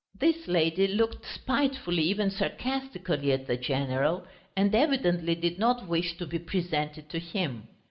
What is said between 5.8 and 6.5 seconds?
wish to be